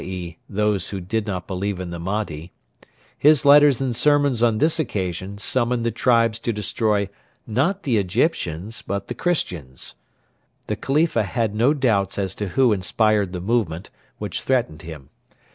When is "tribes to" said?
5.91-6.51